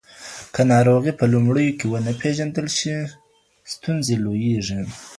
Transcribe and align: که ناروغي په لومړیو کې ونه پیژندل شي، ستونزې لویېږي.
که 0.53 0.61
ناروغي 0.71 1.11
په 1.19 1.25
لومړیو 1.33 1.77
کې 1.79 1.85
ونه 1.87 2.11
پیژندل 2.21 2.67
شي، 2.77 2.95
ستونزې 3.73 4.15
لویېږي. 4.23 4.81